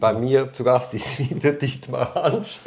[0.00, 2.58] Bei mir zu Gast ist wieder Dietmar Hansch.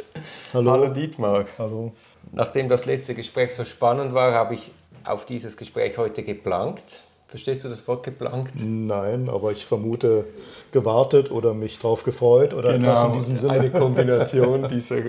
[0.52, 0.70] Hallo.
[0.70, 1.46] Hallo Dietmar.
[1.58, 1.92] Hallo.
[2.30, 4.70] Nachdem das letzte Gespräch so spannend war, habe ich
[5.02, 7.00] auf dieses Gespräch heute geplankt.
[7.26, 8.54] Verstehst du das Wort geplankt?
[8.58, 10.26] Nein, aber ich vermute
[10.70, 13.54] gewartet oder mich drauf gefreut oder etwas in diesem Sinne.
[13.54, 15.02] Eine Kombination dieser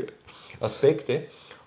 [0.59, 1.25] Aspekte.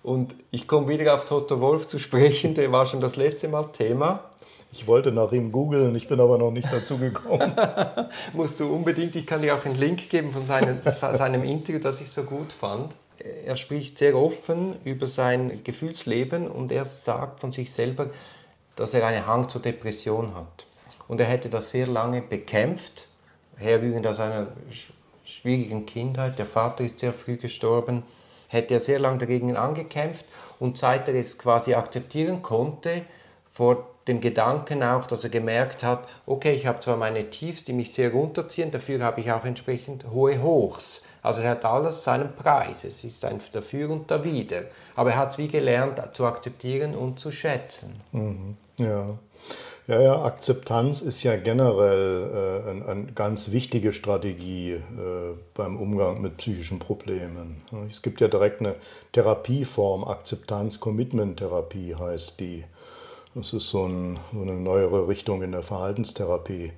[0.09, 3.65] Und ich komme wieder auf Toto Wolf zu sprechen, der war schon das letzte Mal
[3.65, 4.31] Thema.
[4.73, 7.53] Ich wollte nach ihm googeln, ich bin aber noch nicht dazu gekommen.
[8.33, 10.81] Musst du unbedingt, ich kann dir auch einen Link geben von seinem,
[11.13, 12.97] seinem Interview, das ich so gut fand.
[13.45, 18.09] Er spricht sehr offen über sein Gefühlsleben und er sagt von sich selber,
[18.77, 20.65] dass er einen Hang zur Depression hat.
[21.07, 23.09] Und er hätte das sehr lange bekämpft,
[23.57, 24.47] herrührend aus einer
[25.23, 26.39] schwierigen Kindheit.
[26.39, 28.05] Der Vater ist sehr früh gestorben,
[28.49, 30.27] hätte er sehr lange dagegen angekämpft
[30.59, 33.03] und seit er es quasi akzeptieren konnte,
[33.51, 37.75] vor dem Gedanken auch, dass er gemerkt hat, okay, ich habe zwar meine Tiefs, die
[37.75, 41.05] mich sehr runterziehen, dafür habe ich auch entsprechend hohe Hochs.
[41.23, 42.85] Also er hat alles seinen Preis.
[42.85, 44.63] Es ist ein Dafür und Dawider.
[44.97, 48.01] Aber er hat es wie gelernt zu akzeptieren und zu schätzen.
[48.13, 48.57] Mhm.
[48.79, 49.19] Ja.
[49.89, 52.31] Ja, ja, Akzeptanz ist ja generell
[52.67, 54.83] äh, eine ein ganz wichtige Strategie äh,
[55.55, 57.63] beim Umgang mit psychischen Problemen.
[57.89, 58.75] Es gibt ja direkt eine
[59.13, 62.65] Therapieform, Akzeptanz-Commitment-Therapie heißt die.
[63.35, 66.73] Das ist so, ein, so, eine neuere Richtung in der Verhaltenstherapie.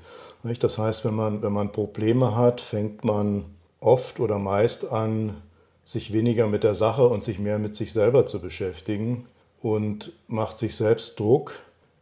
[0.61, 3.45] Das heißt, wenn man, wenn man Probleme hat, fängt man
[3.81, 5.37] oft oder meist an,
[5.83, 9.27] sich weniger mit der Sache und sich mehr mit sich selber zu beschäftigen
[9.61, 11.59] und macht sich selbst Druck,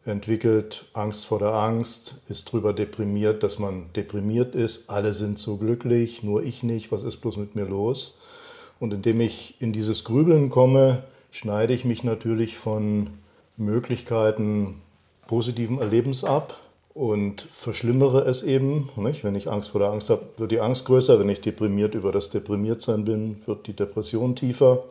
[0.09, 4.91] entwickelt Angst vor der Angst, ist darüber deprimiert, dass man deprimiert ist.
[4.91, 6.91] Alle sind so glücklich, nur ich nicht.
[6.91, 8.19] Was ist bloß mit mir los?
[8.81, 13.11] Und indem ich in dieses Grübeln komme, schneide ich mich natürlich von
[13.56, 14.81] Möglichkeiten
[15.27, 16.59] positiven Erlebens ab
[16.95, 18.89] und verschlimmere es eben.
[18.97, 19.25] Nicht?
[19.25, 21.20] Wenn ich Angst vor der Angst habe, wird die Angst größer.
[21.20, 24.84] Wenn ich deprimiert über das Deprimiertsein bin, wird die Depression tiefer.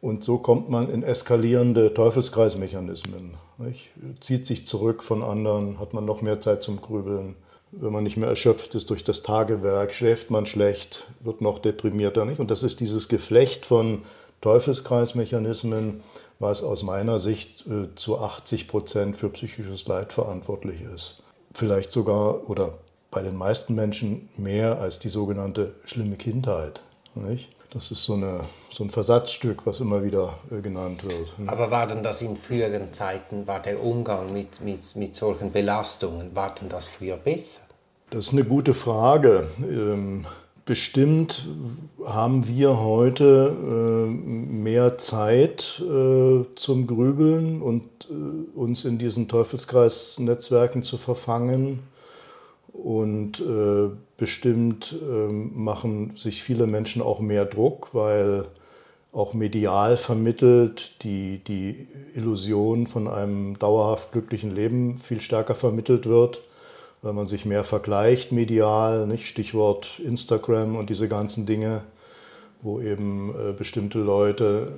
[0.00, 3.34] Und so kommt man in eskalierende Teufelskreismechanismen.
[3.58, 3.90] Nicht?
[4.20, 7.36] Zieht sich zurück von anderen, hat man noch mehr Zeit zum Grübeln.
[7.72, 12.24] Wenn man nicht mehr erschöpft ist durch das Tagewerk, schläft man schlecht, wird noch deprimierter.
[12.24, 12.40] Nicht?
[12.40, 14.02] Und das ist dieses Geflecht von
[14.40, 16.02] Teufelskreismechanismen,
[16.38, 21.22] was aus meiner Sicht äh, zu 80 Prozent für psychisches Leid verantwortlich ist.
[21.52, 22.78] Vielleicht sogar oder
[23.10, 26.80] bei den meisten Menschen mehr als die sogenannte schlimme Kindheit.
[27.14, 27.50] Nicht?
[27.72, 31.32] Das ist so, eine, so ein Versatzstück, was immer wieder äh, genannt wird.
[31.46, 36.34] Aber war denn das in früheren Zeiten, war der Umgang mit, mit, mit solchen Belastungen,
[36.34, 37.60] war denn das früher besser?
[38.10, 39.46] Das ist eine gute Frage.
[39.62, 40.26] Ähm,
[40.70, 41.48] Bestimmt
[42.06, 50.84] haben wir heute äh, mehr Zeit äh, zum Grübeln und äh, uns in diesen Teufelskreisnetzwerken
[50.84, 51.80] zu verfangen.
[52.72, 53.88] Und äh,
[54.20, 58.44] bestimmt ähm, machen sich viele Menschen auch mehr Druck, weil
[59.12, 66.40] auch medial vermittelt die, die Illusion von einem dauerhaft glücklichen Leben viel stärker vermittelt wird
[67.02, 69.26] weil man sich mehr vergleicht medial, nicht?
[69.26, 71.82] Stichwort Instagram und diese ganzen Dinge,
[72.62, 74.72] wo eben äh, bestimmte Leute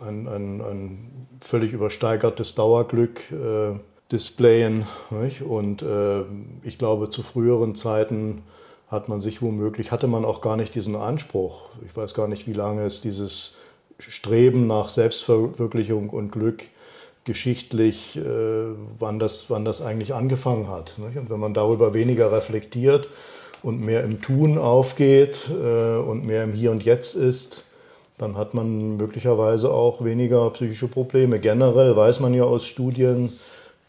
[0.00, 1.06] äh, ein, ein, ein,
[1.42, 3.78] völlig übersteigertes Dauerglück äh,
[4.12, 4.86] displayen.
[5.10, 5.42] Nicht?
[5.42, 6.22] Und äh,
[6.62, 8.42] ich glaube, zu früheren Zeiten
[8.88, 11.68] hat man sich womöglich, hatte man auch gar nicht diesen Anspruch.
[11.86, 13.56] Ich weiß gar nicht, wie lange es dieses
[13.98, 16.64] Streben nach Selbstverwirklichung und Glück
[17.24, 18.22] geschichtlich, äh,
[18.98, 20.98] wann, das, wann das eigentlich angefangen hat.
[20.98, 21.16] Nicht?
[21.16, 23.08] Und wenn man darüber weniger reflektiert
[23.62, 27.64] und mehr im Tun aufgeht äh, und mehr im Hier und Jetzt ist,
[28.18, 31.38] dann hat man möglicherweise auch weniger psychische Probleme.
[31.38, 33.34] Generell weiß man ja aus Studien,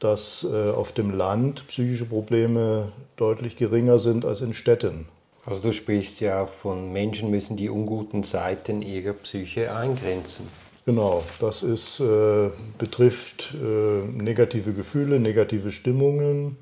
[0.02, 5.08] dass äh, auf dem Land psychische Probleme deutlich geringer sind als in Städten.
[5.46, 10.48] Also du sprichst ja auch von Menschen müssen die unguten Seiten ihrer Psyche eingrenzen.
[10.86, 16.58] Genau, das ist, äh, betrifft äh, negative Gefühle, negative Stimmungen,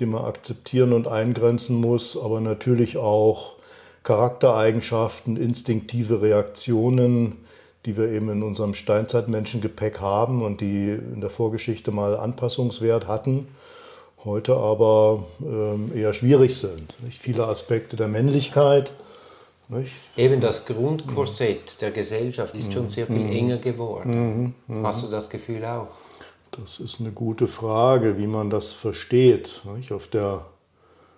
[0.00, 3.56] die man akzeptieren und eingrenzen muss, aber natürlich auch
[4.02, 7.36] Charaktereigenschaften, instinktive Reaktionen,
[7.86, 13.48] die wir eben in unserem Steinzeitmenschengepäck haben und die in der Vorgeschichte mal Anpassungswert hatten,
[14.24, 16.96] heute aber äh, eher schwierig sind.
[17.02, 17.20] Nicht?
[17.20, 18.92] Viele Aspekte der Männlichkeit
[19.68, 19.92] nicht?
[20.16, 23.32] Eben das Grundkorsett der Gesellschaft ist schon sehr viel mhm.
[23.32, 24.54] enger geworden.
[24.66, 24.86] Mhm.
[24.86, 25.88] Hast du das Gefühl auch?
[26.52, 29.60] Das ist eine gute Frage, wie man das versteht.
[29.76, 29.92] Nicht?
[29.92, 30.46] Auf der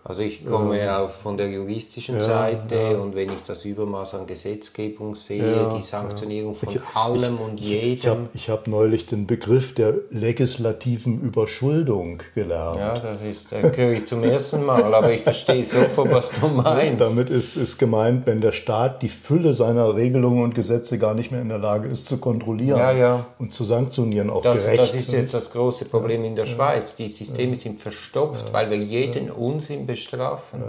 [0.03, 2.99] Also ich komme ja von der juristischen ja, Seite ja.
[2.99, 7.61] und wenn ich das Übermaß an Gesetzgebung sehe, Ja, die Sanktionierung von Ich- allem und
[7.61, 7.67] Ich
[8.07, 8.29] habe jedem.
[8.33, 12.79] ich hab neulich den Begriff der legislativen Überschuldung gelernt.
[12.79, 16.47] Ja, das ist, da höre ich zum ersten Mal, aber ich verstehe sofort, was du
[16.55, 16.99] meinst.
[17.01, 21.31] Damit ist, ist gemeint, wenn der Staat die Fülle seiner Regelungen und Gesetze gar nicht
[21.31, 24.81] mehr in der Lage ist zu kontrollieren und zu sanktionieren, auch Das, gerecht.
[24.83, 26.95] das ist jetzt das große Problem in der Schweiz.
[26.97, 30.63] Die Systeme sind verstopft, weil wir jeden Unsinn bestrafen.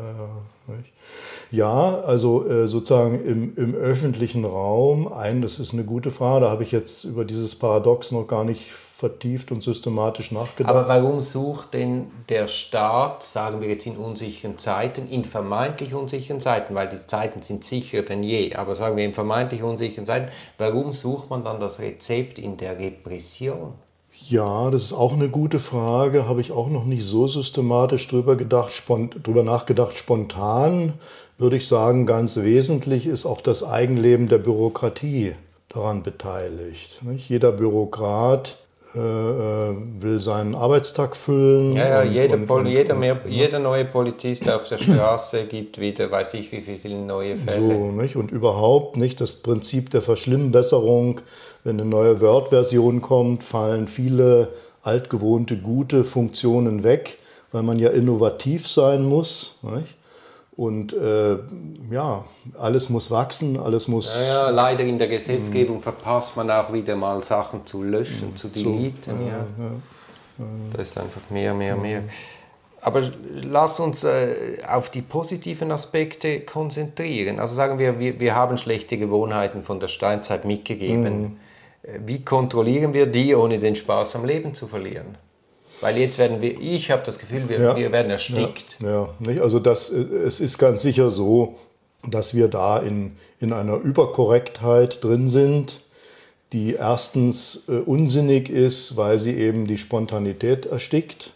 [0.67, 0.93] Nicht?
[1.51, 6.51] Ja, also äh, sozusagen im, im öffentlichen Raum, ein, das ist eine gute Frage, da
[6.51, 10.73] habe ich jetzt über dieses Paradox noch gar nicht vertieft und systematisch nachgedacht.
[10.73, 16.39] Aber warum sucht denn der Staat, sagen wir jetzt in unsicheren Zeiten, in vermeintlich unsicheren
[16.39, 20.29] Zeiten, weil die Zeiten sind sicherer denn je, aber sagen wir in vermeintlich unsicheren Zeiten,
[20.59, 23.73] warum sucht man dann das Rezept in der Repression?
[24.29, 26.27] Ja, das ist auch eine gute Frage.
[26.27, 29.97] Habe ich auch noch nicht so systematisch drüber, gedacht, spon drüber nachgedacht.
[29.97, 30.93] Spontan
[31.37, 35.33] würde ich sagen, ganz wesentlich ist auch das Eigenleben der Bürokratie
[35.69, 36.99] daran beteiligt.
[37.03, 37.29] Nicht?
[37.29, 38.57] Jeder Bürokrat
[38.93, 41.73] äh, äh, will seinen Arbeitstag füllen.
[41.73, 45.79] Ja, ja, und- jeder, und- und- jeder, mehr, jeder neue Polizist auf der Straße gibt
[45.79, 47.73] wieder, weiß ich wie viel- viele neue Fälle.
[47.73, 48.17] So, nicht?
[48.17, 51.21] Und überhaupt nicht das Prinzip der Verschlimmbesserung.
[51.63, 54.49] Wenn eine neue Word-Version kommt, fallen viele
[54.81, 57.19] altgewohnte gute Funktionen weg,
[57.51, 59.57] weil man ja innovativ sein muss.
[59.61, 59.95] Nicht?
[60.57, 61.37] Und äh,
[61.91, 62.25] ja,
[62.57, 64.13] alles muss wachsen, alles muss.
[64.15, 68.49] Ja, ja, leider in der Gesetzgebung verpasst man auch wieder mal Sachen zu löschen, zu
[68.49, 69.27] deleten.
[69.27, 69.45] Ja,
[70.73, 72.03] Da ist einfach mehr, mehr, mehr.
[72.81, 73.03] Aber
[73.33, 77.39] lass uns äh, auf die positiven Aspekte konzentrieren.
[77.39, 81.25] Also sagen wir, wir, wir haben schlechte Gewohnheiten von der Steinzeit mitgegeben.
[81.25, 81.29] Äh,
[81.83, 85.17] Wie kontrollieren wir die, ohne den Spaß am Leben zu verlieren?
[85.81, 87.75] Weil jetzt werden wir, ich habe das Gefühl, wir, Ja.
[87.75, 88.77] wir werden erstickt.
[88.81, 89.41] Ja, nicht?
[89.41, 91.55] Also das, äh, es ist ganz sicher so,
[92.07, 95.81] dass wir da in, in einer Überkorrektheit drin sind,
[96.53, 101.33] die erstens äh, unsinnig ist, weil sie eben die Spontanität erstickt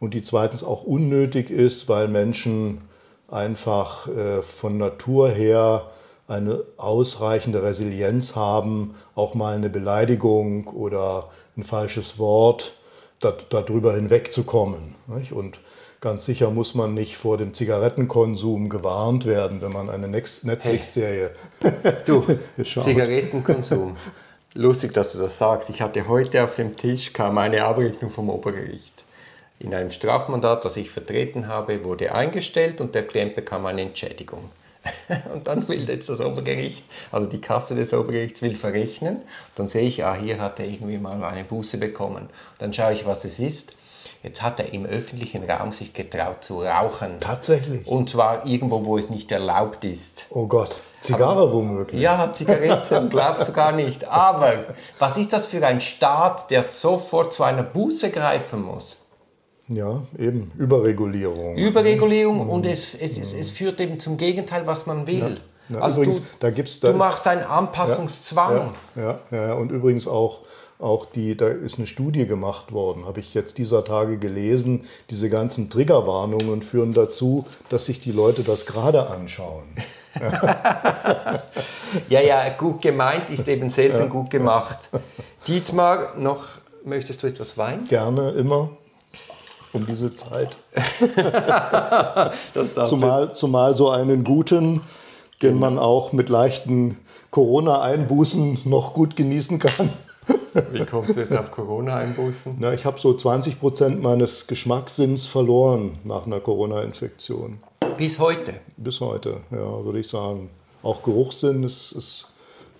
[0.00, 2.82] und die zweitens auch unnötig ist, weil Menschen
[3.28, 5.90] einfach äh, von Natur her
[6.26, 12.72] eine ausreichende Resilienz haben, auch mal eine Beleidigung oder ein falsches Wort
[13.20, 14.94] da, darüber hinwegzukommen.
[15.32, 15.60] Und
[16.00, 21.30] ganz sicher muss man nicht vor dem Zigarettenkonsum gewarnt werden, wenn man eine Netflix-Serie
[22.06, 22.24] Du,
[22.64, 22.84] schaut.
[22.84, 23.96] Zigarettenkonsum.
[24.54, 25.68] Lustig, dass du das sagst.
[25.68, 29.04] Ich hatte heute auf dem Tisch kam eine Abrechnung vom Obergericht.
[29.58, 34.50] In einem Strafmandat, das ich vertreten habe, wurde eingestellt und der Klient bekam eine Entschädigung.
[35.32, 39.22] Und dann will jetzt das Obergericht, also die Kasse des Obergerichts will verrechnen.
[39.54, 42.28] Dann sehe ich, ah, hier hat er irgendwie mal eine Buße bekommen.
[42.58, 43.74] Dann schaue ich, was es ist.
[44.22, 47.20] Jetzt hat er im öffentlichen Raum sich getraut zu rauchen.
[47.20, 47.86] Tatsächlich.
[47.86, 50.26] Und zwar irgendwo, wo es nicht erlaubt ist.
[50.30, 52.00] Oh Gott, Zigarre womöglich.
[52.00, 54.08] Ja, Zigaretten, glaubst du gar nicht.
[54.08, 54.64] Aber
[54.98, 58.96] was ist das für ein Staat, der sofort zu einer Buße greifen muss?
[59.68, 61.56] Ja, eben, Überregulierung.
[61.56, 65.40] Überregulierung und es, es, es, es führt eben zum Gegenteil, was man will.
[65.70, 68.74] Ja, also übrigens, du, da gibt's, da du ist- machst einen Anpassungszwang.
[68.94, 70.40] Ja, ja, ja, und übrigens auch,
[70.78, 74.84] auch die, da ist eine Studie gemacht worden, habe ich jetzt dieser Tage gelesen.
[75.08, 79.64] Diese ganzen Triggerwarnungen führen dazu, dass sich die Leute das gerade anschauen.
[82.08, 84.88] Ja, ja, gut gemeint ist eben selten gut gemacht.
[85.46, 86.44] Dietmar, noch
[86.84, 87.86] möchtest du etwas Wein?
[87.88, 88.70] Gerne immer
[89.74, 90.56] um diese Zeit.
[92.84, 94.80] Zumal, zumal so einen guten,
[95.42, 96.98] den man auch mit leichten
[97.30, 99.90] Corona-Einbußen noch gut genießen kann.
[100.70, 102.56] Wie kommst du jetzt auf Corona-Einbußen?
[102.58, 107.58] Na, ich habe so 20 Prozent meines Geschmackssinns verloren nach einer Corona-Infektion.
[107.98, 108.54] Bis heute.
[108.76, 110.50] Bis heute, ja, würde ich sagen.
[110.82, 112.28] Auch Geruchssinn ist, ist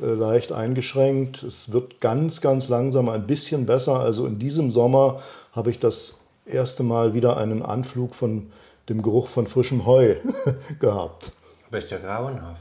[0.00, 1.42] äh, leicht eingeschränkt.
[1.42, 4.00] Es wird ganz, ganz langsam ein bisschen besser.
[4.00, 5.16] Also in diesem Sommer
[5.52, 6.14] habe ich das
[6.47, 8.51] erste Mal wieder einen Anflug von
[8.89, 10.17] dem Geruch von frischem Heu
[10.81, 11.33] gehabt.
[11.69, 12.61] Aber ist ja grauenhaft.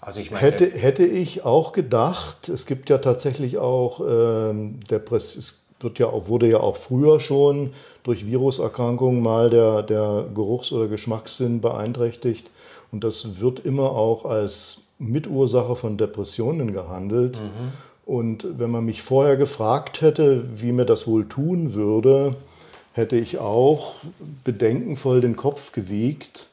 [0.00, 5.00] Also ich meine, Hätte, hätte ich auch gedacht, es gibt ja tatsächlich auch, ähm, der
[5.00, 7.70] Press, es wird ja auch, wurde ja auch früher schon
[8.02, 12.50] durch Viruserkrankungen mal der, der Geruchs- oder Geschmackssinn beeinträchtigt.
[12.90, 17.38] Und das wird immer auch als Mitursache von Depressionen gehandelt.
[18.06, 22.36] Und wenn man mich vorher gefragt hätte, wie mir das wohl tun würde,
[22.92, 23.94] hätte ich auch
[24.44, 26.48] bedenkenvoll den Kopf gewiegt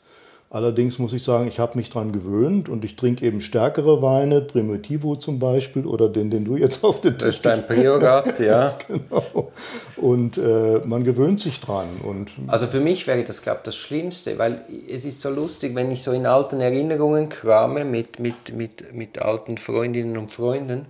[0.56, 4.40] Allerdings muss ich sagen, ich habe mich daran gewöhnt und ich trinke eben stärkere Weine,
[4.40, 8.40] Primitivo zum Beispiel oder den, den du jetzt auf den Tisch Das ist dein Priorat,
[8.40, 8.78] ja.
[8.88, 9.52] genau.
[9.98, 11.88] Und äh, man gewöhnt sich dran.
[12.02, 15.76] Und also für mich wäre das, glaube ich, das Schlimmste, weil es ist so lustig,
[15.76, 20.86] wenn ich so in alten Erinnerungen krame mit, mit, mit, mit alten Freundinnen und Freunden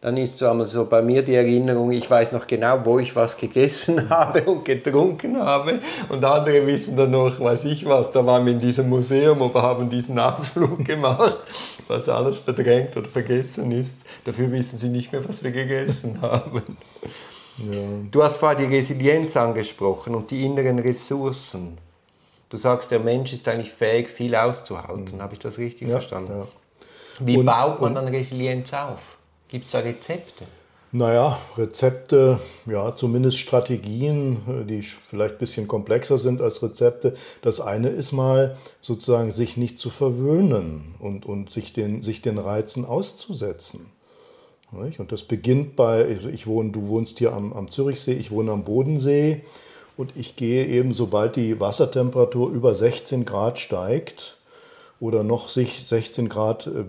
[0.00, 3.14] dann ist so einmal so bei mir die Erinnerung, ich weiß noch genau, wo ich
[3.14, 8.24] was gegessen habe und getrunken habe und andere wissen dann noch, weiß ich was, da
[8.24, 11.38] waren wir in diesem Museum und haben diesen Ausflug gemacht,
[11.86, 13.96] was alles verdrängt oder vergessen ist.
[14.24, 16.62] Dafür wissen sie nicht mehr, was wir gegessen haben.
[17.58, 17.78] Ja.
[18.10, 21.76] Du hast vorher die Resilienz angesprochen und die inneren Ressourcen.
[22.48, 25.16] Du sagst, der Mensch ist eigentlich fähig, viel auszuhalten.
[25.16, 25.22] Mhm.
[25.22, 26.32] Habe ich das richtig ja, verstanden?
[26.32, 26.46] Ja.
[27.20, 29.19] Wie und, baut man dann Resilienz auf?
[29.50, 30.44] Gibt es da Rezepte?
[30.92, 37.14] Naja, Rezepte, ja, zumindest Strategien, die vielleicht ein bisschen komplexer sind als Rezepte.
[37.42, 42.38] Das eine ist mal sozusagen, sich nicht zu verwöhnen und, und sich, den, sich den
[42.38, 43.90] Reizen auszusetzen.
[44.72, 48.52] Und das beginnt bei, also ich wohne, du wohnst hier am, am Zürichsee, ich wohne
[48.52, 49.42] am Bodensee
[49.96, 54.38] und ich gehe eben, sobald die Wassertemperatur über 16 Grad steigt,
[55.00, 56.84] oder noch sich 16 Grad äh,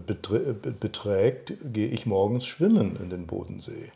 [0.79, 3.91] beträgt, gehe ich morgens schwimmen in den Bodensee.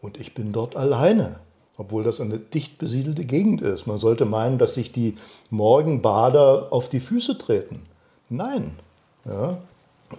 [0.00, 1.40] Und ich bin dort alleine,
[1.76, 3.86] obwohl das eine dicht besiedelte Gegend ist.
[3.86, 5.16] Man sollte meinen, dass sich die
[5.50, 7.82] Morgenbader auf die Füße treten.
[8.28, 8.76] Nein.
[9.24, 9.58] Ja?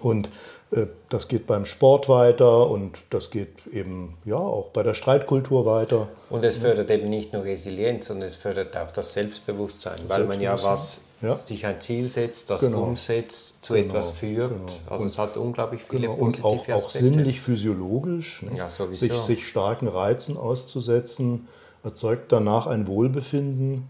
[0.01, 0.29] Und
[0.71, 5.65] äh, das geht beim Sport weiter und das geht eben ja auch bei der Streitkultur
[5.65, 6.09] weiter.
[6.29, 10.41] Und es fördert eben nicht nur Resilienz, sondern es fördert auch das Selbstbewusstsein, weil man
[10.41, 11.39] ja was ja.
[11.43, 12.83] sich ein Ziel setzt, das genau.
[12.83, 13.87] umsetzt, zu genau.
[13.87, 14.51] etwas führt.
[14.51, 14.71] Genau.
[14.89, 16.13] Also und, es hat unglaublich viele genau.
[16.13, 21.47] Und auch, auch sinnlich physiologisch, ja, sich, sich starken Reizen auszusetzen,
[21.83, 23.89] erzeugt danach ein Wohlbefinden.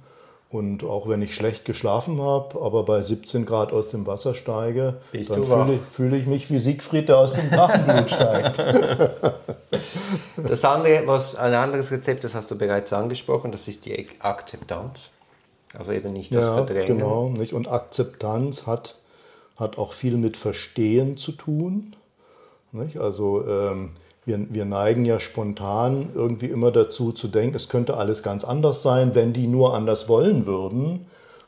[0.49, 4.95] Und auch wenn ich schlecht geschlafen habe, aber bei 17 Grad aus dem Wasser steige,
[5.11, 8.57] Bist dann fühle, fühle, ich mich wie Siegfried, der aus dem Drachenblut steigt.
[10.37, 15.09] Das andere, was ein anderes Rezept, das hast du bereits angesprochen, das ist die Akzeptanz.
[15.73, 16.97] Also eben nicht das ja, Verdrängen.
[16.97, 17.53] Genau, nicht?
[17.53, 18.95] und Akzeptanz hat,
[19.55, 21.95] hat auch viel mit Verstehen zu tun.
[22.71, 22.97] Nicht?
[22.97, 23.91] Also ähm,
[24.25, 28.81] wir, wir neigen ja spontan irgendwie immer dazu zu denken, es könnte alles ganz anders
[28.81, 31.05] sein, wenn die nur anders wollen würden.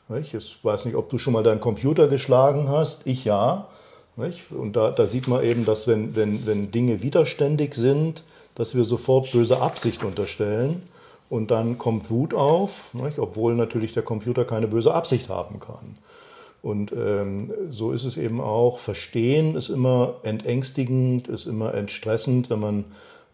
[0.08, 0.34] Nicht?
[0.34, 3.68] Ich weiß nicht, ob du schon mal deinen Computer geschlagen hast, ich ja.
[4.16, 4.50] Nicht?
[4.50, 8.24] Und da, da sieht man eben, dass wenn, wenn, wenn Dinge widerständig sind,
[8.54, 10.82] dass wir sofort böse Absicht unterstellen.
[11.30, 13.20] Und dann kommt Wut auf, nicht?
[13.20, 15.96] obwohl natürlich der Computer keine böse Absicht haben kann.
[16.60, 18.80] Und ähm, so ist es eben auch.
[18.80, 22.84] Verstehen ist immer entängstigend, ist immer entstressend, wenn man,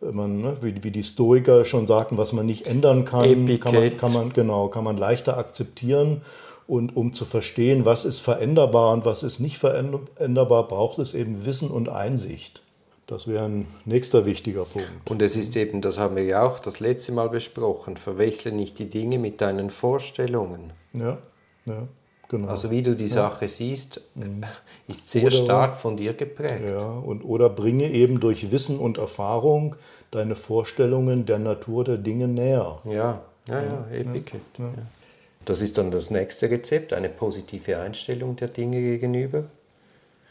[0.00, 3.74] wenn man ne, wie, wie, die Stoiker schon sagten, was man nicht ändern kann, kann
[3.74, 6.20] man, kann man, genau, kann man leichter akzeptieren.
[6.68, 11.46] Und um zu verstehen, was ist veränderbar und was ist nicht veränderbar, braucht es eben
[11.46, 12.60] Wissen und Einsicht.
[13.06, 15.08] Das wäre ein nächster wichtiger Punkt.
[15.08, 18.80] Und es ist eben, das haben wir ja auch das letzte Mal besprochen, verwechsle nicht
[18.80, 20.72] die Dinge mit deinen Vorstellungen.
[20.92, 21.18] Ja,
[21.66, 21.86] ja.
[22.28, 22.48] Genau.
[22.48, 23.48] Also wie du die Sache ja.
[23.48, 24.42] siehst, mhm.
[24.88, 26.68] ist sehr oder, stark von dir geprägt.
[26.68, 29.76] Ja, und oder bringe eben durch Wissen und Erfahrung
[30.10, 32.80] deine Vorstellungen der Natur der Dinge näher.
[32.84, 34.40] Ja, ja, ja, Epicet.
[34.58, 34.72] Ja, ja.
[35.44, 39.44] Das ist dann das nächste Rezept, eine positive Einstellung der Dinge gegenüber.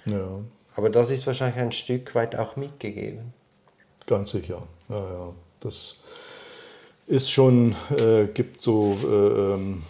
[0.05, 0.39] Ja.
[0.75, 3.33] Aber das ist wahrscheinlich ein Stück weit auch mitgegeben.
[4.07, 4.63] Ganz sicher.
[4.89, 5.33] Ja, ja.
[5.61, 6.01] Das
[7.07, 9.83] ist schon, äh, gibt so äh, ähm,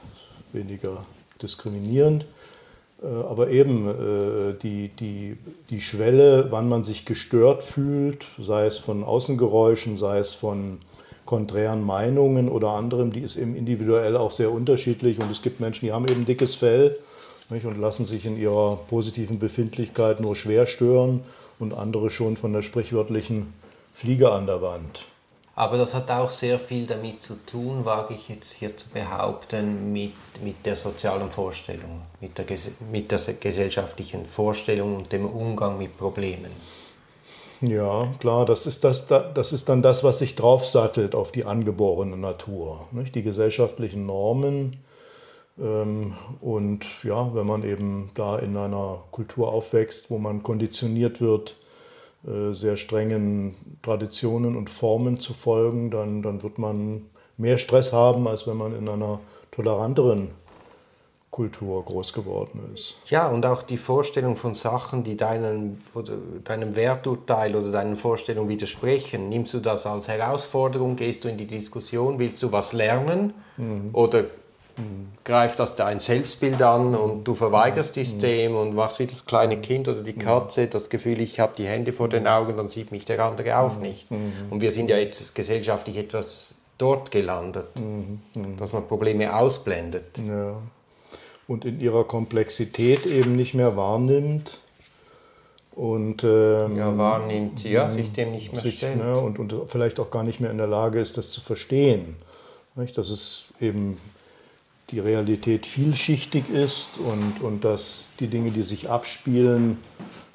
[0.53, 1.05] weniger
[1.41, 2.27] diskriminierend.
[3.00, 5.37] Äh, aber eben äh, die, die,
[5.71, 10.79] die Schwelle, wann man sich gestört fühlt, sei es von Außengeräuschen, sei es von
[11.25, 15.21] konträren Meinungen oder anderem, die ist eben individuell auch sehr unterschiedlich.
[15.21, 16.99] Und es gibt Menschen, die haben eben dickes Fell
[17.50, 21.21] nicht, und lassen sich in ihrer positiven Befindlichkeit nur schwer stören
[21.61, 23.53] und andere schon von der sprichwörtlichen
[23.95, 25.07] Fliege an der Wand.
[25.61, 29.93] Aber das hat auch sehr viel damit zu tun, wage ich jetzt hier zu behaupten,
[29.93, 32.47] mit, mit der sozialen Vorstellung, mit der,
[32.90, 36.50] mit der gesellschaftlichen Vorstellung und dem Umgang mit Problemen.
[37.61, 42.17] Ja, klar, das ist, das, das ist dann das, was sich draufsattelt auf die angeborene
[42.17, 42.87] Natur.
[42.93, 43.14] Nicht?
[43.14, 44.79] Die gesellschaftlichen Normen.
[45.59, 51.60] Ähm, und ja, wenn man eben da in einer Kultur aufwächst, wo man konditioniert wird,
[52.23, 57.07] sehr strengen Traditionen und Formen zu folgen, dann, dann wird man
[57.39, 60.33] mehr Stress haben, als wenn man in einer toleranteren
[61.31, 62.97] Kultur groß geworden ist.
[63.07, 68.49] Ja, und auch die Vorstellung von Sachen, die deinen, oder deinem Werturteil oder deinen Vorstellungen
[68.49, 69.29] widersprechen.
[69.29, 70.97] Nimmst du das als Herausforderung?
[70.97, 72.19] Gehst du in die Diskussion?
[72.19, 73.33] Willst du was lernen?
[73.57, 73.91] Mhm.
[73.93, 74.25] Oder
[75.25, 78.21] greift das dein Selbstbild an und du verweigerst mhm.
[78.21, 81.67] dem und machst wie das kleine Kind oder die Katze, das Gefühl, ich habe die
[81.67, 83.83] Hände vor den Augen, dann sieht mich der andere auch mhm.
[83.83, 84.11] nicht.
[84.11, 84.33] Mhm.
[84.50, 87.69] Und wir sind ja jetzt gesellschaftlich etwas dort gelandet,
[88.59, 90.19] dass man Probleme ausblendet.
[90.27, 90.57] Ja
[91.50, 94.61] und in ihrer Komplexität eben nicht mehr wahrnimmt.
[95.73, 98.99] Und, ähm, ja, wahrnimmt, ja, sich dem nicht mehr sich, stellt.
[98.99, 102.17] Ne, und, und vielleicht auch gar nicht mehr in der Lage ist, das zu verstehen.
[102.77, 102.97] Nicht?
[102.97, 103.97] Dass es eben
[104.90, 109.78] die Realität vielschichtig ist und, und dass die Dinge, die sich abspielen,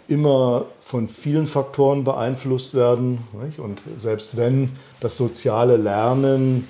[0.07, 3.19] immer von vielen Faktoren beeinflusst werden.
[3.43, 3.59] Nicht?
[3.59, 6.67] Und selbst wenn das soziale Lernen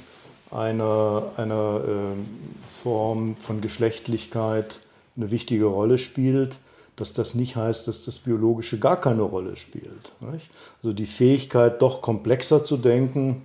[0.51, 4.79] einer, einer äh, Form von Geschlechtlichkeit
[5.17, 6.57] eine wichtige Rolle spielt,
[6.95, 10.13] dass das nicht heißt, dass das Biologische gar keine Rolle spielt.
[10.31, 10.49] Nicht?
[10.81, 13.41] Also die Fähigkeit, doch komplexer zu denken.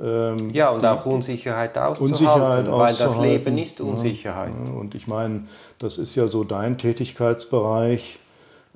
[0.00, 3.16] Ähm, ja, und auch Unsicherheit auszuhalten, Unsicherheit weil auszuhalten.
[3.16, 4.52] das Leben ist Unsicherheit.
[4.64, 5.44] Ja, und ich meine,
[5.78, 8.18] das ist ja so dein Tätigkeitsbereich.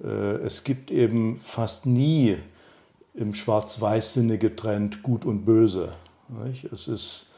[0.04, 2.37] Äh, es gibt eben fast nie
[3.14, 5.90] im Schwarz-Weiß-Sinne getrennt Gut und Böse.
[6.44, 6.64] Nicht?
[6.64, 7.32] Es ist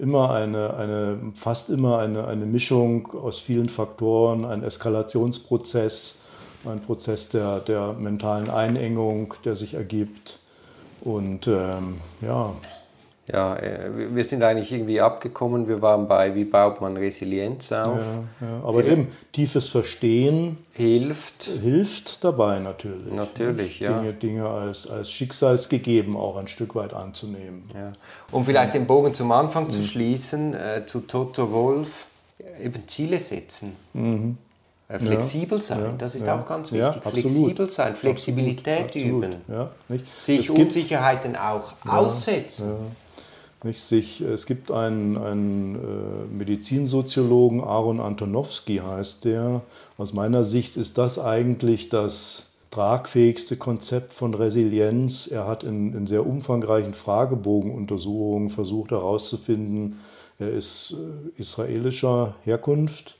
[0.00, 6.20] immer eine, eine, fast immer eine, eine Mischung aus vielen Faktoren, ein Eskalationsprozess,
[6.64, 10.38] ein Prozess der, der mentalen Einengung, der sich ergibt.
[11.00, 12.54] Und ähm, ja,
[13.30, 15.68] ja, äh, wir sind eigentlich irgendwie abgekommen.
[15.68, 17.98] Wir waren bei, wie baut man Resilienz auf.
[17.98, 18.60] Ja, ja.
[18.62, 21.44] Aber Hilf eben tiefes Verstehen hilft.
[21.44, 23.12] Hilft dabei natürlich.
[23.12, 23.98] Natürlich, ja.
[23.98, 27.70] Dinge, Dinge als, als schicksalsgegeben auch ein Stück weit anzunehmen.
[27.74, 27.92] Ja.
[28.30, 29.72] Um vielleicht den Bogen zum Anfang mhm.
[29.72, 32.06] zu schließen, äh, zu Toto Wolf,
[32.62, 33.76] eben Ziele setzen.
[33.92, 34.38] Mhm.
[34.88, 37.02] Äh, flexibel sein, das ist auch ganz wichtig.
[37.02, 39.36] Flexibel sein, Flexibilität absolut, üben.
[39.46, 40.06] Absolut.
[40.22, 42.96] Sich Unsicherheiten auch aussetzen.
[43.64, 49.62] Nicht, sich, es gibt einen, einen äh, Medizinsoziologen, Aaron Antonowski heißt der.
[49.96, 55.26] Aus meiner Sicht ist das eigentlich das tragfähigste Konzept von Resilienz.
[55.26, 59.96] Er hat in, in sehr umfangreichen Fragebogenuntersuchungen versucht herauszufinden,
[60.38, 63.16] er ist äh, israelischer Herkunft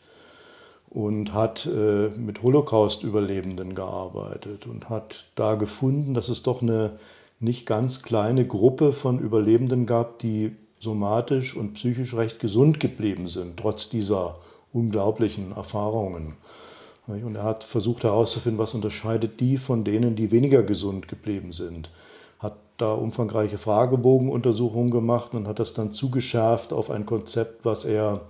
[0.88, 6.92] und hat äh, mit Holocaust-Überlebenden gearbeitet und hat da gefunden, dass es doch eine
[7.40, 13.57] nicht ganz kleine Gruppe von Überlebenden gab, die somatisch und psychisch recht gesund geblieben sind,
[13.57, 14.37] trotz dieser
[14.72, 16.35] unglaublichen Erfahrungen.
[17.07, 21.90] Und er hat versucht herauszufinden, was unterscheidet die von denen, die weniger gesund geblieben sind.
[22.38, 28.20] Hat da umfangreiche Fragebogenuntersuchungen gemacht und hat das dann zugeschärft auf ein Konzept, was er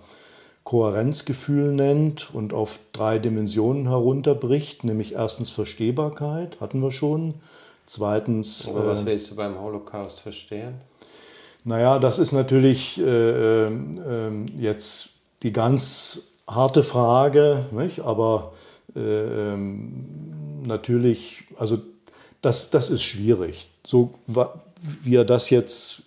[0.63, 7.35] Kohärenzgefühl nennt und auf drei Dimensionen herunterbricht, nämlich erstens Verstehbarkeit, hatten wir schon,
[7.89, 8.69] Zweitens.
[8.69, 10.75] Aber was äh, willst du beim Holocaust verstehen?
[11.65, 13.71] Naja, das ist natürlich äh, äh,
[14.59, 15.09] jetzt
[15.43, 18.01] die ganz harte Frage, nicht?
[18.01, 18.53] aber
[18.95, 20.05] äh, ähm,
[20.67, 21.79] natürlich, also
[22.43, 23.71] das, das ist schwierig.
[23.87, 24.13] So
[25.03, 26.03] wie er das jetzt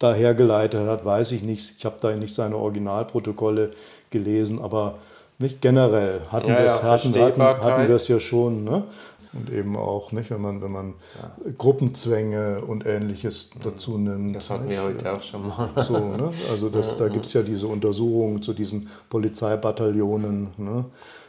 [0.00, 1.74] dahergeleitet hat, weiß ich nicht.
[1.78, 3.70] Ich habe da nicht seine Originalprotokolle
[4.10, 4.98] gelesen, aber
[5.38, 8.64] nicht generell hatten ja, wir es ja, hatten, hatten, hatten ja schon.
[8.64, 8.84] Ne?
[9.32, 11.52] Und eben auch, nicht, wenn man, wenn man ja.
[11.56, 14.34] Gruppenzwänge und ähnliches dazu nimmt.
[14.34, 15.70] Das hatten wir heute auch schon mal.
[15.82, 16.32] So, ne?
[16.50, 20.48] Also das, da gibt es ja diese Untersuchungen zu diesen Polizeibataillonen.
[20.56, 20.84] Ne?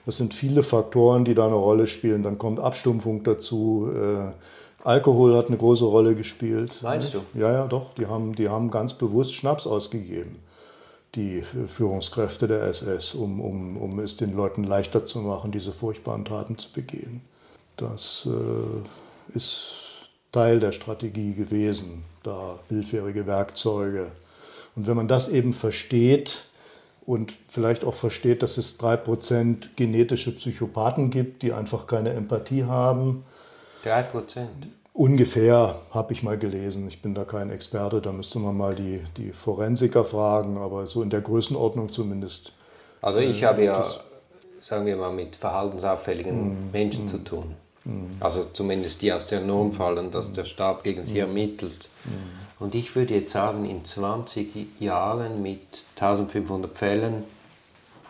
[0.06, 2.24] Das sind viele Faktoren, die da eine Rolle spielen.
[2.24, 3.90] Dann kommt Abstumpfung dazu.
[3.94, 4.32] Äh,
[4.84, 6.80] Alkohol hat eine große Rolle gespielt.
[6.82, 7.20] Meinst du?
[7.34, 7.94] Ja, ja, doch.
[7.94, 10.40] Die haben, die haben ganz bewusst Schnaps ausgegeben
[11.16, 16.24] die Führungskräfte der SS, um, um, um es den Leuten leichter zu machen, diese furchtbaren
[16.24, 17.22] Taten zu begehen.
[17.82, 19.74] Das äh, ist
[20.32, 24.12] Teil der Strategie gewesen, da willfährige Werkzeuge.
[24.76, 26.46] Und wenn man das eben versteht
[27.06, 32.66] und vielleicht auch versteht, dass es drei Prozent genetische Psychopathen gibt, die einfach keine Empathie
[32.66, 33.26] haben.
[33.84, 34.68] Drei Prozent?
[34.94, 36.88] Ungefähr habe ich mal gelesen.
[36.88, 41.02] Ich bin da kein Experte, da müsste man mal die, die Forensiker fragen, aber so
[41.02, 42.54] in der Größenordnung zumindest.
[43.02, 43.90] Also ich habe ja,
[44.60, 47.56] sagen wir mal, mit verhaltensauffälligen mm, Menschen mm, zu tun.
[47.84, 48.10] Mhm.
[48.20, 51.90] Also zumindest die aus der Norm fallen, dass der Staat gegen sie ermittelt.
[52.60, 57.24] Und ich würde jetzt sagen, in 20 Jahren mit 1500 Fällen,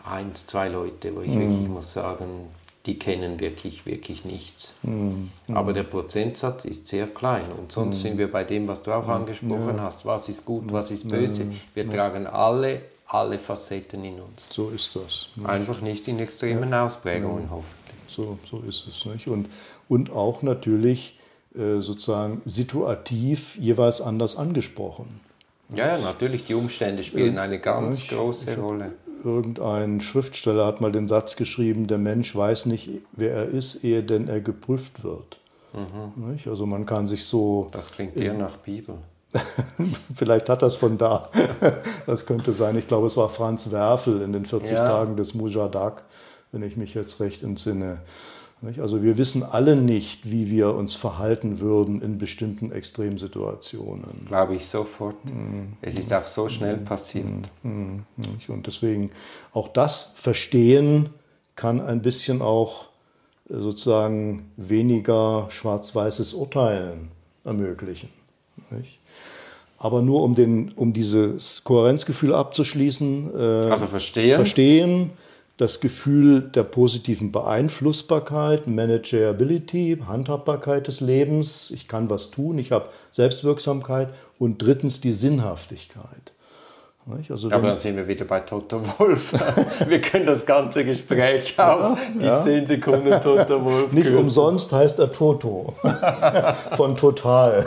[0.04, 2.48] eins, zwei Leute, wo ich wirklich muss sagen,
[2.86, 4.74] die kennen wirklich, wirklich nichts.
[4.82, 5.30] Mhm.
[5.54, 7.44] Aber der Prozentsatz ist sehr klein.
[7.56, 8.02] Und sonst mhm.
[8.02, 9.82] sind wir bei dem, was du auch angesprochen ja.
[9.82, 10.04] hast.
[10.04, 11.46] Was ist gut, was ist böse.
[11.74, 14.44] Wir tragen alle, alle Facetten in uns.
[14.50, 15.28] So ist das.
[15.44, 17.81] Einfach nicht in extremen Ausprägungen, hoffentlich.
[18.12, 19.04] So, so ist es.
[19.06, 19.28] Nicht?
[19.28, 19.48] Und,
[19.88, 21.18] und auch natürlich
[21.54, 25.20] äh, sozusagen situativ jeweils anders angesprochen.
[25.74, 28.10] Ja, ja, natürlich, die Umstände spielen eine ganz nicht?
[28.10, 28.94] große Rolle
[29.24, 34.02] irgendein Schriftsteller hat mal den Satz geschrieben, der Mensch weiß nicht, wer er ist, ehe
[34.02, 35.38] denn er geprüft wird.
[35.72, 36.38] Mhm.
[36.46, 37.68] Also man kann sich so...
[37.72, 38.96] Das klingt eher nach Bibel.
[40.14, 41.30] Vielleicht hat das von da.
[42.06, 42.76] Das könnte sein.
[42.76, 44.84] Ich glaube, es war Franz Werfel in den 40 ja.
[44.84, 46.02] Tagen des Mujadak,
[46.52, 47.98] wenn ich mich jetzt recht entsinne.
[48.78, 54.26] Also wir wissen alle nicht, wie wir uns verhalten würden in bestimmten Extremsituationen.
[54.28, 55.24] Glaube ich sofort.
[55.24, 55.72] Mhm.
[55.80, 56.84] Es ist auch so schnell mhm.
[56.84, 57.26] passiert.
[57.64, 58.04] Mhm.
[58.46, 59.10] Und deswegen
[59.52, 61.08] auch das Verstehen
[61.56, 62.88] kann ein bisschen auch
[63.50, 67.08] äh, sozusagen weniger schwarz-weißes Urteilen
[67.44, 68.10] ermöglichen.
[69.76, 73.30] Aber nur um, den, um dieses Kohärenzgefühl abzuschließen.
[73.34, 74.36] Äh, also verstehen.
[74.36, 75.10] Verstehen
[75.56, 82.88] das Gefühl der positiven Beeinflussbarkeit, Manageability, Handhabbarkeit des Lebens, ich kann was tun, ich habe
[83.10, 86.32] Selbstwirksamkeit und drittens die Sinnhaftigkeit.
[87.28, 89.32] Also Aber dann sind wir wieder bei Toto Wolf.
[89.88, 92.42] wir können das ganze Gespräch auf die ja.
[92.42, 93.92] 10 Sekunden Toto Wolf.
[93.92, 94.18] Nicht kürzen.
[94.20, 95.74] umsonst heißt er Toto.
[96.76, 97.66] Von Total.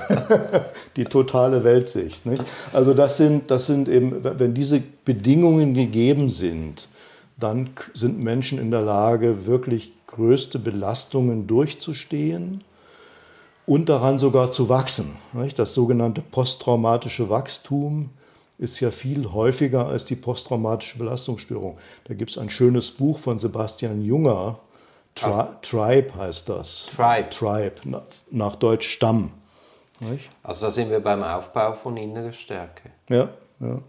[0.95, 2.25] die totale Weltsicht.
[2.25, 2.45] Nicht?
[2.71, 6.87] Also das sind, das sind eben, wenn diese Bedingungen gegeben sind,
[7.37, 12.63] dann sind Menschen in der Lage, wirklich größte Belastungen durchzustehen
[13.65, 15.17] und daran sogar zu wachsen.
[15.55, 18.11] Das sogenannte posttraumatische Wachstum
[18.57, 21.77] ist ja viel häufiger als die posttraumatische Belastungsstörung.
[22.05, 24.59] Da gibt es ein schönes Buch von Sebastian Junger,
[25.15, 26.87] Tri Tribe heißt das.
[26.87, 27.29] Tribe.
[27.29, 29.31] Tribe, nach Deutsch Stamm.
[30.43, 32.91] Also da sind wir beim Aufbau von innerer Stärke.
[33.09, 33.29] Ja,
[33.61, 33.79] ja.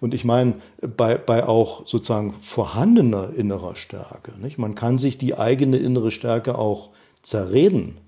[0.00, 0.54] Und ich meine,
[0.96, 4.58] bei, bei auch sozusagen vorhandener innerer Stärke, nicht?
[4.58, 6.90] man kann sich die eigene innere Stärke auch
[7.22, 7.98] zerreden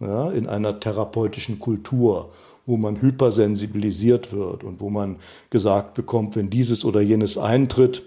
[0.00, 2.30] ja, in einer therapeutischen Kultur,
[2.66, 5.16] wo man hypersensibilisiert wird und wo man
[5.50, 8.02] gesagt bekommt, wenn dieses oder jenes eintritt,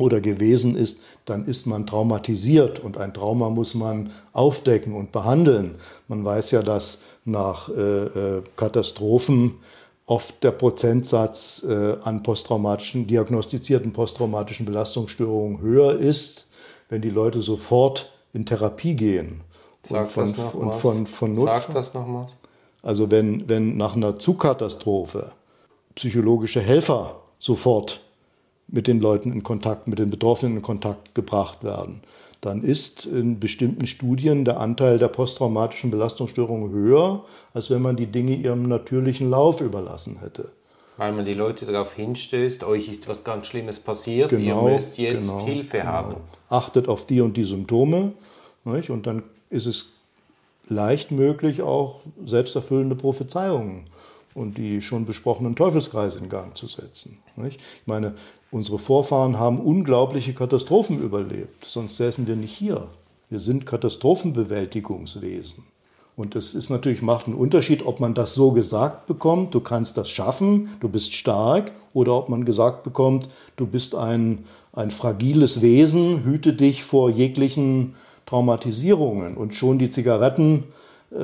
[0.00, 5.74] oder gewesen ist, dann ist man traumatisiert und ein Trauma muss man aufdecken und behandeln.
[6.08, 9.56] Man weiß ja, dass nach äh, äh Katastrophen
[10.10, 16.48] oft der Prozentsatz äh, an posttraumatischen, diagnostizierten posttraumatischen Belastungsstörungen höher ist,
[16.88, 19.42] wenn die Leute sofort in Therapie gehen.
[19.84, 21.60] Sag und von, das und von, von Notfall.
[21.60, 22.26] Sag das nochmal.
[22.82, 25.32] Also wenn, wenn nach einer Zugkatastrophe
[25.94, 28.00] psychologische Helfer sofort
[28.66, 32.02] mit den Leuten in Kontakt, mit den Betroffenen in Kontakt gebracht werden,
[32.40, 38.06] dann ist in bestimmten Studien der Anteil der posttraumatischen Belastungsstörungen höher, als wenn man die
[38.06, 40.50] Dinge ihrem natürlichen Lauf überlassen hätte.
[40.96, 44.98] Weil man die Leute darauf hinstößt, euch ist was ganz Schlimmes passiert, genau, ihr müsst
[44.98, 45.88] jetzt genau, Hilfe genau.
[45.88, 46.16] haben.
[46.48, 48.12] Achtet auf die und die Symptome
[48.64, 48.90] nicht?
[48.90, 49.92] und dann ist es
[50.68, 53.86] leicht möglich, auch selbsterfüllende Prophezeiungen
[54.34, 57.18] und die schon besprochenen Teufelskreise in Gang zu setzen.
[57.36, 57.60] Nicht?
[57.60, 58.14] Ich meine,
[58.50, 62.88] unsere Vorfahren haben unglaubliche Katastrophen überlebt, sonst säßen wir nicht hier.
[63.28, 65.64] Wir sind Katastrophenbewältigungswesen.
[66.16, 69.96] Und es ist natürlich, macht einen Unterschied, ob man das so gesagt bekommt, du kannst
[69.96, 75.62] das schaffen, du bist stark, oder ob man gesagt bekommt, du bist ein, ein fragiles
[75.62, 77.94] Wesen, hüte dich vor jeglichen
[78.26, 79.36] Traumatisierungen.
[79.36, 80.64] Und schon die Zigaretten
[81.12, 81.16] äh,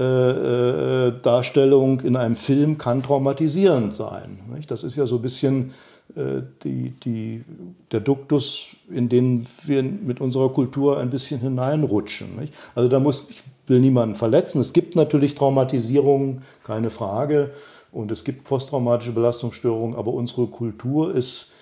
[1.09, 4.39] äh, Darstellung in einem Film kann traumatisierend sein.
[4.67, 5.75] Das ist ja so ein bisschen
[6.15, 7.45] die, die,
[7.93, 12.49] der Duktus, in den wir mit unserer Kultur ein bisschen hineinrutschen.
[12.75, 14.61] Also da muss, ich will niemanden verletzen.
[14.61, 17.51] Es gibt natürlich Traumatisierungen, keine Frage.
[17.93, 21.53] Und es gibt posttraumatische Belastungsstörungen, aber unsere Kultur ist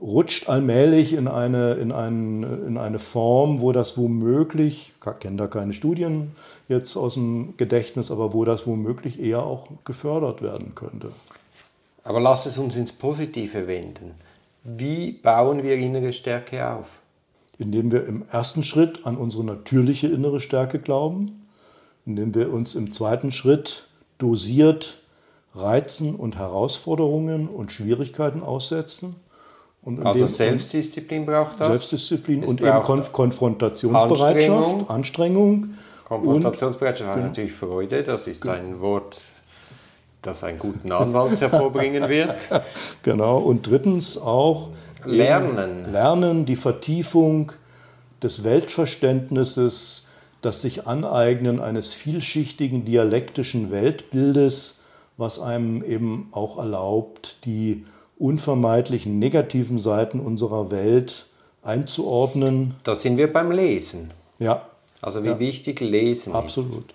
[0.00, 5.46] rutscht allmählich in eine, in, einen, in eine Form, wo das womöglich, ich kenne da
[5.46, 6.32] keine Studien
[6.68, 11.10] jetzt aus dem Gedächtnis, aber wo das womöglich eher auch gefördert werden könnte.
[12.04, 14.12] Aber lass es uns ins Positive wenden.
[14.62, 16.86] Wie bauen wir innere Stärke auf?
[17.58, 21.46] Indem wir im ersten Schritt an unsere natürliche innere Stärke glauben,
[22.06, 23.86] indem wir uns im zweiten Schritt
[24.18, 24.98] dosiert
[25.54, 29.16] Reizen und Herausforderungen und Schwierigkeiten aussetzen
[30.02, 31.68] also Selbstdisziplin braucht das?
[31.68, 34.90] Selbstdisziplin es und eben Konf Konfrontationsbereitschaft, Anstrengung.
[34.90, 39.20] Anstrengung Konfrontationsbereitschaft hat natürlich Freude, das ist ein Wort,
[40.26, 42.48] das einen guten Anwalt hervorbringen wird.
[43.02, 44.70] Genau, und drittens auch
[45.04, 45.92] Lernen.
[45.92, 47.52] Lernen, die Vertiefung
[48.22, 50.08] des Weltverständnisses,
[50.40, 54.80] das sich aneignen eines vielschichtigen dialektischen Weltbildes,
[55.16, 57.84] was einem eben auch erlaubt, die
[58.18, 61.26] unvermeidlichen negativen Seiten unserer Welt
[61.62, 62.74] einzuordnen.
[62.84, 64.10] Da sind wir beim Lesen.
[64.38, 64.66] Ja.
[65.02, 65.38] Also wie ja.
[65.38, 66.86] wichtig Lesen Absolut.
[66.86, 66.94] ist.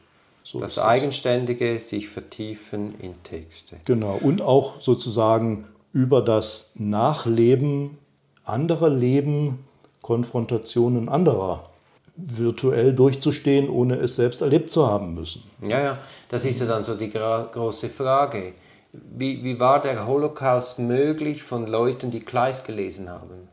[0.52, 3.76] So das eigenständige sich vertiefen in Texte.
[3.86, 4.18] Genau.
[4.20, 8.00] Und auch sozusagen über das Nachleben
[8.44, 9.64] anderer Leben,
[10.02, 11.70] Konfrontationen anderer
[12.16, 15.44] virtuell durchzustehen, ohne es selbst erlebt zu haben müssen.
[15.62, 15.98] Ja, ja,
[16.30, 18.54] das ist ja dann so die große Frage.
[18.92, 23.50] Wie, wie war der Holocaust möglich von Leuten, die Kleist gelesen haben?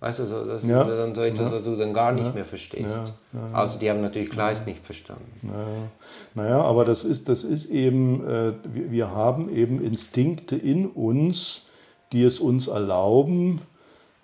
[0.00, 0.82] Weißt du, so, das ja.
[0.82, 1.56] ist dann so etwas, ja.
[1.56, 2.32] was du dann gar nicht ja.
[2.32, 3.12] mehr verstehst.
[3.52, 5.50] Also die haben natürlich Kleist nicht verstanden.
[6.34, 11.66] Naja, aber das ist, das ist eben, äh, wir, wir haben eben Instinkte in uns,
[12.12, 13.60] die es uns erlauben,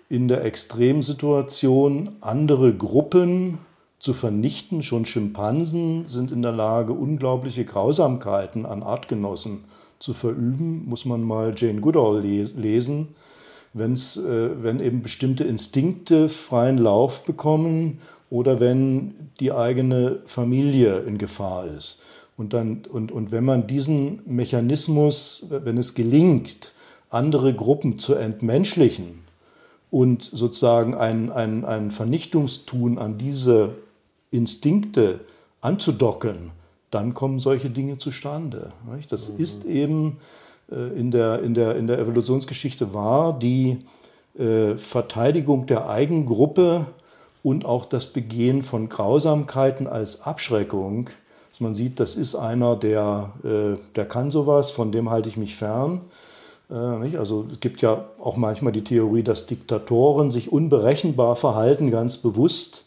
[0.07, 3.57] in der Extremsituation andere Gruppen
[3.99, 4.81] zu vernichten.
[4.81, 9.65] Schon Schimpansen sind in der Lage, unglaubliche Grausamkeiten an Artgenossen
[9.99, 10.85] zu verüben.
[10.87, 13.09] Muss man mal Jane Goodall lesen.
[13.77, 21.17] Wenn's, äh, wenn eben bestimmte Instinkte freien Lauf bekommen oder wenn die eigene Familie in
[21.17, 21.99] Gefahr ist.
[22.37, 26.71] Und, dann, und, und wenn man diesen Mechanismus, wenn es gelingt,
[27.09, 29.25] andere Gruppen zu entmenschlichen,
[29.95, 33.75] und sozusagen ein, ein, ein Vernichtungstun an diese
[34.29, 35.21] Instinkte
[35.61, 36.51] anzudocken,
[36.91, 38.73] dann kommen solche Dinge zustande.
[39.09, 39.39] Das mhm.
[39.39, 40.17] ist eben
[40.69, 43.77] in der, in, der, in der Evolutionsgeschichte wahr, die
[44.37, 46.87] äh, Verteidigung der Eigengruppe
[47.43, 51.09] und auch das Begehen von Grausamkeiten als Abschreckung.
[51.51, 55.37] Dass man sieht, das ist einer, der, äh, der kann sowas, von dem halte ich
[55.37, 56.01] mich fern.
[56.69, 62.17] Äh, also es gibt ja auch manchmal die Theorie, dass Diktatoren sich unberechenbar verhalten, ganz
[62.17, 62.85] bewusst,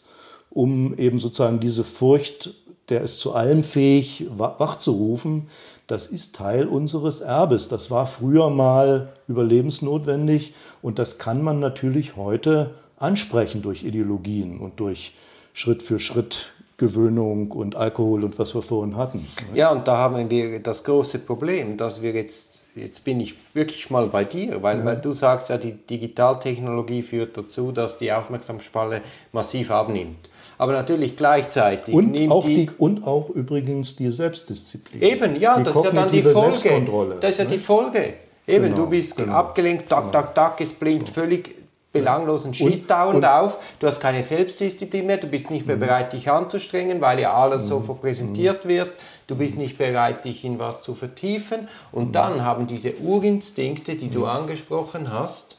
[0.51, 2.53] um eben sozusagen diese Furcht,
[2.89, 5.47] der ist zu allem fähig, wachzurufen.
[5.89, 7.67] Das ist Teil unseres Erbes.
[7.67, 14.79] Das war früher mal überlebensnotwendig und das kann man natürlich heute ansprechen durch Ideologien und
[14.79, 15.15] durch
[15.51, 19.27] Schritt für Schritt Gewöhnung und Alkohol und was wir vorhin hatten.
[19.55, 23.89] Ja, und da haben wir das große Problem, dass wir jetzt jetzt bin ich wirklich
[23.89, 24.85] mal bei dir, weil, ja.
[24.85, 30.29] weil du sagst ja, die Digitaltechnologie führt dazu, dass die Aufmerksamkeitsspanne massiv abnimmt.
[30.59, 35.01] Aber natürlich gleichzeitig und auch die, die, und auch übrigens die Selbstdisziplin.
[35.01, 37.17] Eben, ja, die das ist ja dann die Folge.
[37.21, 37.51] Das ist ja ne?
[37.51, 38.13] die Folge.
[38.45, 41.13] Eben, genau, du bist genau, abgelenkt, tak, tak, tak, es blinkt so.
[41.13, 41.55] völlig
[41.93, 43.57] belanglosen Shit dauernd auf.
[43.79, 45.81] Du hast keine Selbstdisziplin mehr, du bist nicht mehr mhm.
[45.81, 47.97] bereit, dich anzustrengen, weil ja alles so mhm.
[47.97, 48.69] präsentiert mhm.
[48.69, 48.91] wird.
[49.27, 51.69] Du bist nicht bereit, dich in was zu vertiefen.
[51.93, 55.58] Und dann haben diese Urinstinkte, die du angesprochen hast,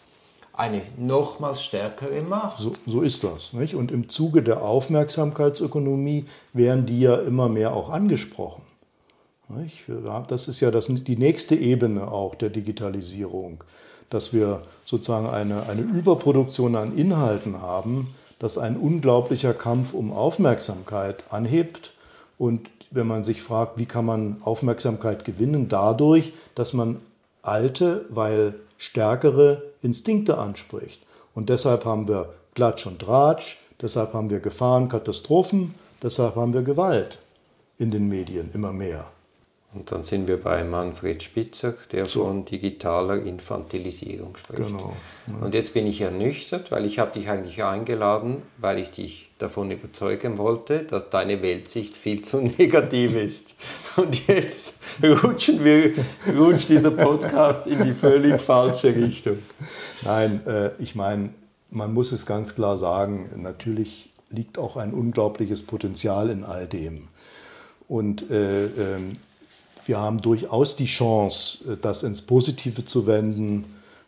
[0.61, 2.61] eine nochmals stärkere Macht.
[2.61, 3.53] So, so ist das.
[3.53, 3.75] Nicht?
[3.75, 8.62] Und im Zuge der Aufmerksamkeitsökonomie werden die ja immer mehr auch angesprochen.
[10.29, 13.64] Das ist ja das, die nächste Ebene auch der Digitalisierung
[14.11, 21.25] dass wir sozusagen eine, eine Überproduktion an Inhalten haben, das ein unglaublicher Kampf um Aufmerksamkeit
[21.31, 21.92] anhebt.
[22.37, 27.01] Und wenn man sich fragt, wie kann man Aufmerksamkeit gewinnen, dadurch, dass man
[27.42, 31.02] alte, weil stärkere Instinkte anspricht.
[31.34, 36.62] Und deshalb haben wir Klatsch und Tratsch, deshalb haben wir Gefahren, Katastrophen, deshalb haben wir
[36.62, 37.18] Gewalt
[37.76, 39.12] in den Medien immer mehr.
[39.72, 42.24] Und dann sind wir bei Manfred Spitzer, der so.
[42.24, 44.66] von digitaler Infantilisierung spricht.
[44.66, 44.96] Genau,
[45.28, 45.44] ja.
[45.44, 49.70] Und jetzt bin ich ernüchtert, weil ich habe dich eigentlich eingeladen, weil ich dich davon
[49.70, 53.54] überzeugen wollte, dass deine Weltsicht viel zu negativ ist.
[53.96, 55.92] Und jetzt rutschen wir,
[56.37, 59.38] rutscht dieser Podcast in die völlig falsche Richtung.
[60.02, 61.30] Nein, äh, ich meine,
[61.70, 67.06] man muss es ganz klar sagen, natürlich liegt auch ein unglaubliches Potenzial in all dem.
[67.87, 69.12] Und äh, ähm,
[69.86, 73.64] wir haben durchaus die Chance, äh, das ins Positive zu wenden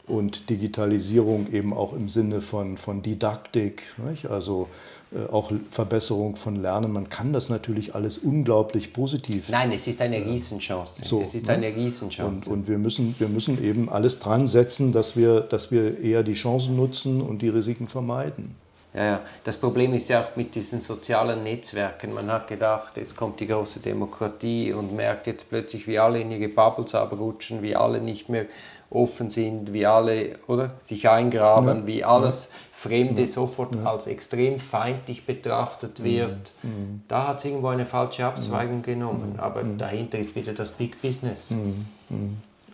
[0.07, 4.27] und Digitalisierung eben auch im Sinne von, von Didaktik, nicht?
[4.27, 4.69] also
[5.13, 6.93] äh, auch Verbesserung von Lernen.
[6.93, 9.49] Man kann das natürlich alles unglaublich positiv.
[9.49, 11.03] Nein, es ist eine äh, Riesenchance.
[11.05, 11.53] So, es ist ne?
[11.53, 12.29] eine Riesenchance.
[12.29, 16.23] Und, und wir, müssen, wir müssen eben alles dran setzen, dass wir, dass wir eher
[16.23, 18.57] die Chancen nutzen und die Risiken vermeiden.
[18.95, 19.21] Ja, ja.
[19.45, 22.13] Das Problem ist ja auch mit diesen sozialen Netzwerken.
[22.13, 26.31] Man hat gedacht, jetzt kommt die große Demokratie und merkt jetzt plötzlich, wie alle in
[26.31, 28.47] ihre Bubbles abrutschen, wie alle nicht mehr
[28.91, 31.87] offen sind, wie alle oder, sich eingraben, ja.
[31.87, 32.59] wie alles ja.
[32.73, 33.27] Fremde ja.
[33.27, 36.05] sofort als extrem feindlich betrachtet mhm.
[36.05, 36.53] wird.
[36.63, 37.03] Mhm.
[37.09, 39.35] Da hat es irgendwo eine falsche Abzweigung genommen.
[39.39, 39.79] Aber mhm.
[39.79, 41.55] dahinter ist wieder das Big Business.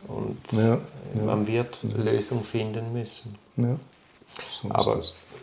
[0.09, 3.35] Und man wird Lösungen finden müssen.
[3.57, 5.01] So Aber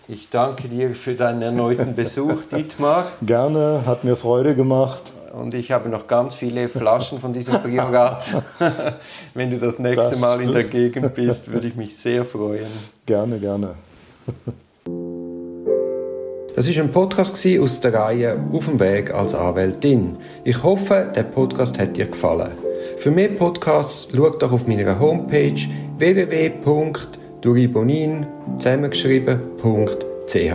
[0.07, 3.07] Ich danke dir für deinen erneuten Besuch, Dietmar.
[3.23, 5.11] Gerne, hat mir Freude gemacht.
[5.33, 8.43] Und ich habe noch ganz viele Flaschen von diesem Priorat.
[9.33, 12.67] Wenn du das nächste das Mal in der Gegend bist, würde ich mich sehr freuen.
[13.07, 13.75] Gerne, gerne.
[16.55, 20.13] Das ist ein Podcast aus der Reihe Auf dem Weg als Anwältin.
[20.43, 22.51] Ich hoffe, der Podcast hat dir gefallen.
[22.97, 25.59] Für mehr Podcasts schau doch auf meiner Homepage
[27.45, 28.25] www.duribonin
[28.57, 30.53] zusammengeschrieben.ch.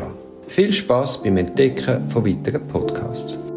[0.49, 3.50] Viel Spaß beim Entdecken von weiteren Podcasts.